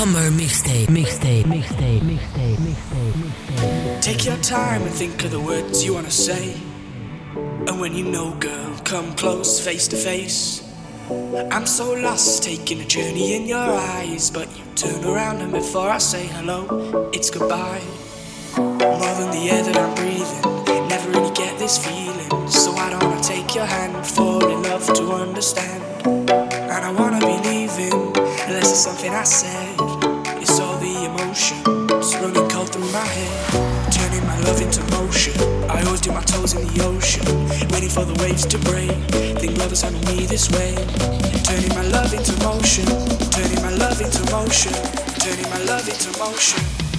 Hummer 0.00 0.30
mixtape, 0.30 0.86
mixtape, 0.86 1.44
mixtape, 1.44 2.00
mixtape, 2.00 2.56
mixtape, 2.56 3.12
mixtape. 3.20 4.00
Take 4.00 4.24
your 4.24 4.38
time 4.38 4.80
and 4.80 4.90
think 4.90 5.22
of 5.24 5.30
the 5.30 5.38
words 5.38 5.84
you 5.84 5.92
wanna 5.92 6.10
say. 6.10 6.54
And 7.66 7.78
when 7.78 7.92
you 7.92 8.04
know, 8.04 8.34
girl, 8.36 8.78
come 8.82 9.14
close, 9.14 9.60
face 9.60 9.86
to 9.88 9.96
face. 9.96 10.66
I'm 11.50 11.66
so 11.66 11.92
lost, 11.92 12.42
taking 12.42 12.80
a 12.80 12.86
journey 12.86 13.36
in 13.36 13.44
your 13.44 13.58
eyes. 13.98 14.30
But 14.30 14.48
you 14.56 14.64
turn 14.74 15.04
around, 15.04 15.42
and 15.42 15.52
before 15.52 15.90
I 15.90 15.98
say 15.98 16.28
hello, 16.28 17.10
it's 17.12 17.28
goodbye. 17.28 17.84
More 18.56 19.14
than 19.20 19.30
the 19.32 19.50
air 19.52 19.62
that 19.62 19.76
I'm 19.76 19.94
breathing, 19.96 20.88
never 20.88 21.10
really 21.10 21.34
get 21.34 21.58
this 21.58 21.76
feeling. 21.76 22.48
So 22.48 22.72
I 22.72 22.88
don't 22.88 23.04
wanna 23.04 23.22
take 23.22 23.54
your 23.54 23.66
hand, 23.66 24.06
fall 24.06 24.40
love 24.40 24.94
to 24.94 25.12
understand. 25.12 25.84
And 26.06 26.84
I 26.88 26.90
wanna 26.90 27.20
be 27.20 27.36
leaving, 27.50 28.16
unless 28.46 28.70
it's 28.70 28.80
something 28.80 29.12
I 29.12 29.24
said. 29.24 29.89
Emotions 31.30 32.16
running 32.16 32.48
cold 32.48 32.72
through 32.72 32.90
my 32.90 33.06
head, 33.06 33.92
turning 33.92 34.26
my 34.26 34.36
love 34.40 34.60
into 34.60 34.82
motion. 34.90 35.32
I 35.70 35.80
always 35.84 36.00
dip 36.00 36.12
my 36.12 36.22
toes 36.22 36.54
in 36.54 36.66
the 36.66 36.84
ocean, 36.84 37.24
waiting 37.70 37.88
for 37.88 38.04
the 38.04 38.20
waves 38.20 38.44
to 38.46 38.58
break. 38.58 38.90
Think 39.38 39.56
love 39.58 39.70
is 39.70 39.80
having 39.80 40.00
me 40.06 40.26
this 40.26 40.50
way, 40.50 40.74
turning 41.44 41.68
my 41.68 41.86
love 41.86 42.12
into 42.14 42.34
motion, 42.42 42.84
turning 43.30 43.62
my 43.62 43.70
love 43.70 44.00
into 44.00 44.28
motion, 44.32 44.72
turning 45.20 45.48
my 45.50 45.62
love 45.70 45.88
into 45.88 46.18
motion. 46.18 46.89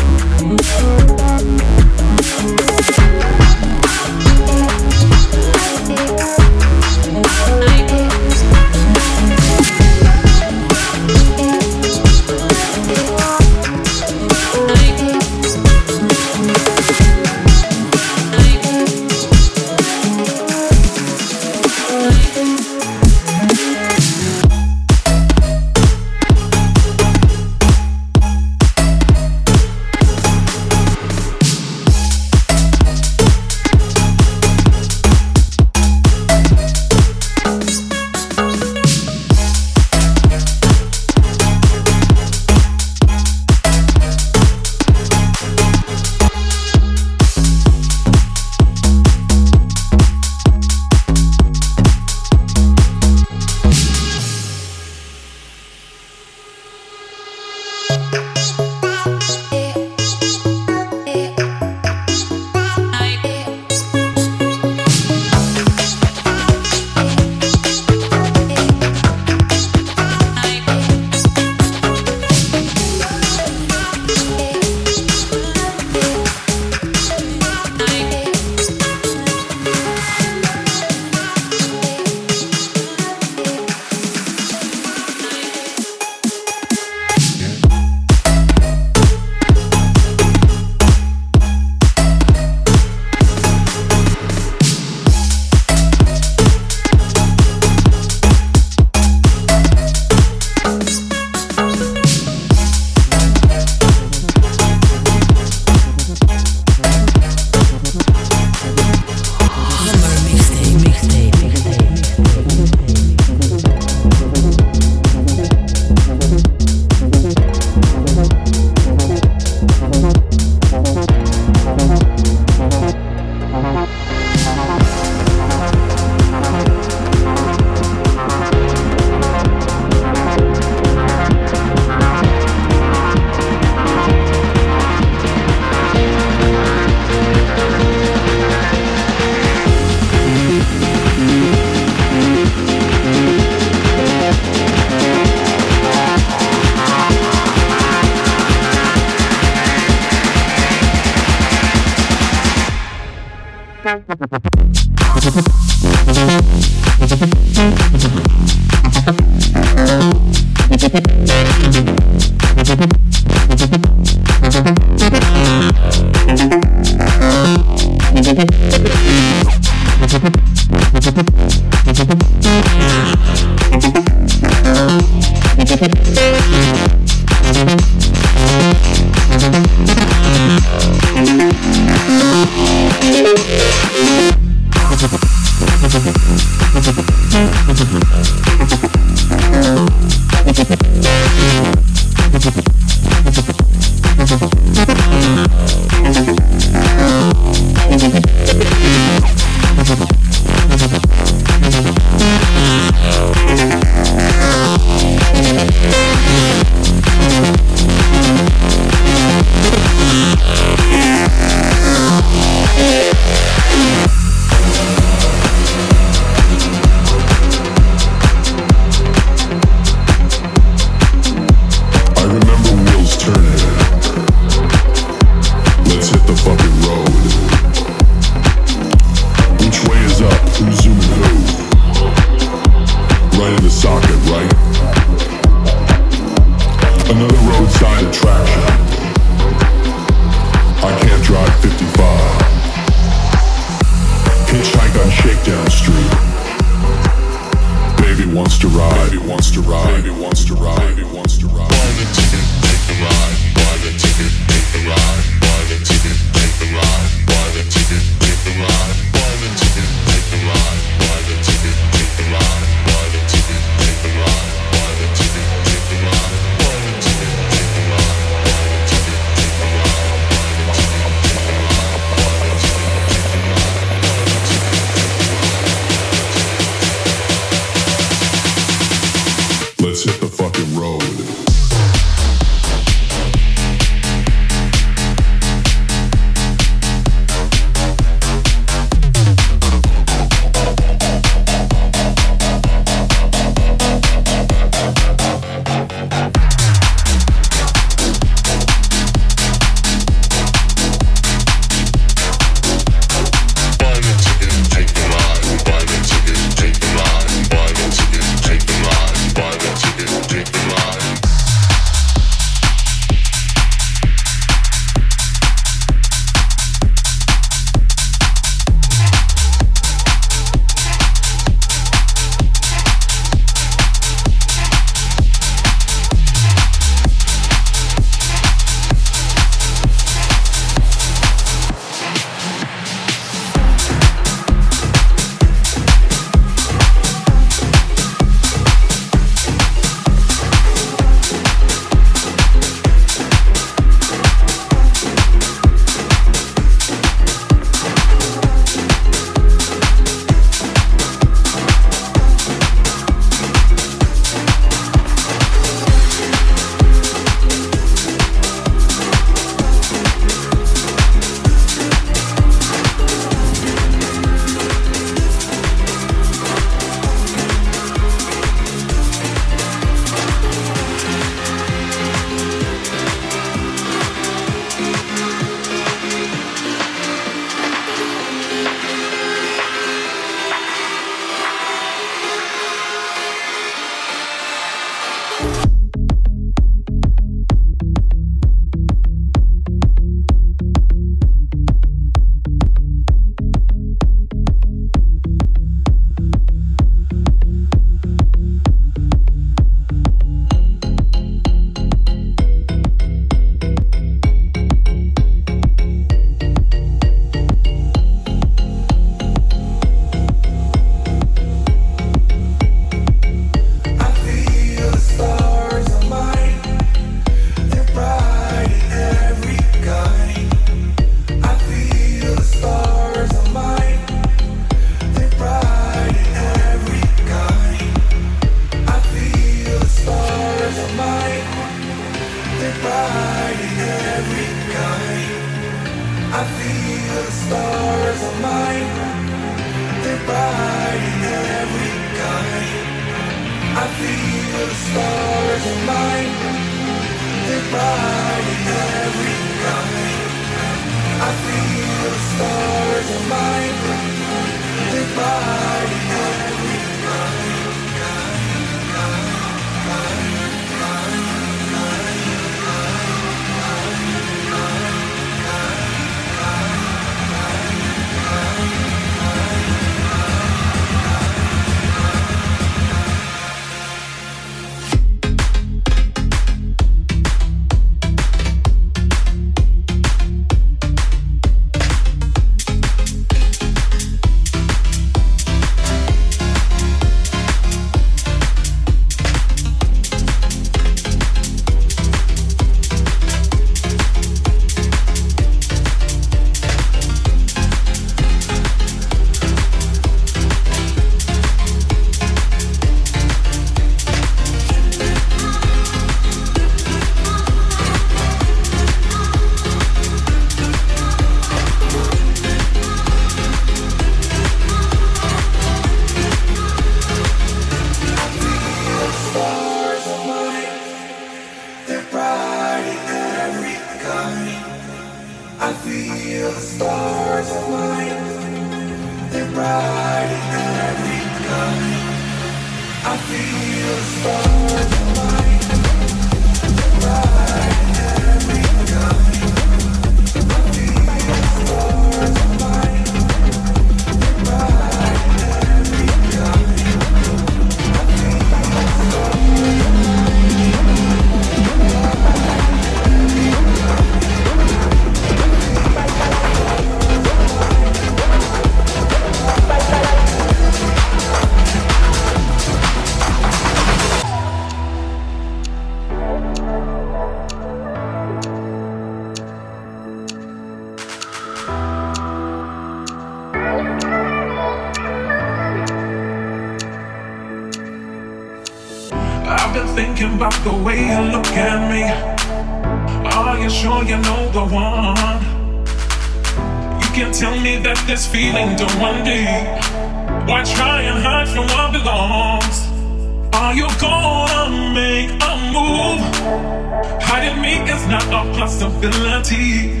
Possibility. 599.02 600.00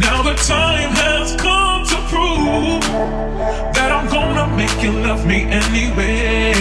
Now 0.00 0.22
the 0.22 0.34
time 0.46 0.90
has 0.94 1.34
come 1.36 1.84
to 1.86 1.96
prove 2.06 2.82
that 3.74 3.90
I'm 3.90 4.06
gonna 4.08 4.46
make 4.56 4.82
you 4.82 4.92
love 4.92 5.26
me 5.26 5.42
anyway 5.42 6.52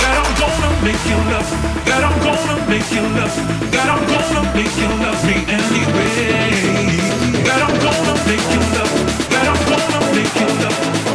that 0.00 0.16
I'm 0.20 0.32
gonna 0.36 0.70
make 0.84 1.02
you 1.08 1.18
love, 1.32 1.48
that 1.88 2.02
I'm 2.04 2.16
gonna 2.20 2.56
make 2.68 2.88
you 2.92 3.04
love, 3.16 3.34
that 3.72 3.88
I'm 3.88 4.04
gonna 4.12 4.42
make 4.52 4.76
you 4.76 4.90
love 5.00 5.20
me 5.24 5.36
anyway. 5.48 6.40
That 7.46 7.60
I'm 7.66 7.76
gonna 7.80 8.14
make 8.28 8.46
you 8.54 8.62
love, 8.76 8.92
that 9.32 9.46
I'm 9.52 9.62
gonna 9.70 10.00
make 10.14 10.34
you 10.40 10.48
love, 10.62 11.09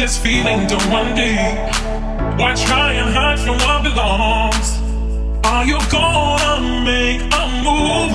this 0.00 0.16
feeling 0.16 0.66
don't 0.66 0.86
run 0.86 1.14
deep. 1.14 1.58
Why 2.38 2.54
try 2.54 2.94
and 2.94 3.14
hide 3.14 3.38
from 3.38 3.56
what 3.58 3.82
belongs? 3.82 4.68
Are 5.44 5.64
you 5.64 5.78
gonna 5.90 6.54
make 6.90 7.20
a 7.42 7.44
move? 7.66 8.12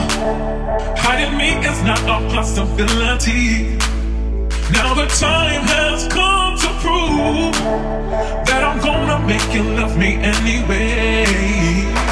Hiding 0.97 1.37
me 1.37 1.49
is 1.69 1.79
not 1.83 2.01
a 2.15 2.17
possibility. 2.33 3.77
Now 4.73 4.95
the 4.95 5.07
time 5.27 5.63
has 5.75 6.07
come 6.07 6.57
to 6.63 6.69
prove 6.83 7.53
that 8.47 8.63
I'm 8.63 8.79
gonna 8.79 9.19
make 9.27 9.47
you 9.53 9.63
love 9.63 9.95
me 9.95 10.15
anyway. 10.15 12.04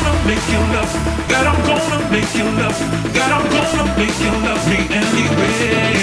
Gonna 0.00 0.26
make 0.26 0.48
you 0.48 0.60
love, 0.72 0.92
that 1.28 1.46
I'm 1.46 1.60
gonna 1.68 2.10
make 2.10 2.34
you 2.34 2.44
love, 2.56 2.78
that 3.12 3.30
I'm 3.36 3.44
gonna 3.52 3.84
make 3.98 4.16
you 4.16 4.32
love 4.46 4.64
me 4.66 4.78
anyway. 4.88 6.00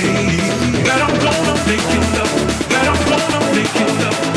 That 0.86 1.01
I'm 1.01 1.17
gonna 1.17 1.53
make 1.65 1.88
you 1.93 2.01
love, 2.13 2.33
that 2.69 2.86
I'm 2.93 3.01
gonna 3.10 3.55
make 3.55 3.73
you 3.73 3.88
love. 4.05 4.37